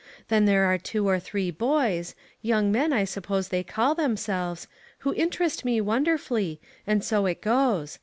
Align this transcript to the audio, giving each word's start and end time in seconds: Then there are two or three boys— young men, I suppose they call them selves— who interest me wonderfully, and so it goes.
Then 0.29 0.45
there 0.45 0.63
are 0.65 0.79
two 0.79 1.07
or 1.07 1.19
three 1.19 1.51
boys— 1.51 2.15
young 2.51 2.71
men, 2.71 2.91
I 2.91 3.03
suppose 3.03 3.49
they 3.49 3.61
call 3.63 3.93
them 3.93 4.17
selves— 4.17 4.67
who 5.05 5.13
interest 5.13 5.63
me 5.63 5.79
wonderfully, 5.79 6.59
and 6.87 7.03
so 7.03 7.27
it 7.27 7.39
goes. 7.39 7.99